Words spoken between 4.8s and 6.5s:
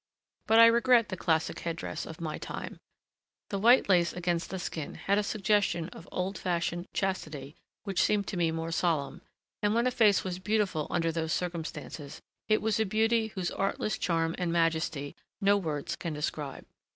had a suggestion of old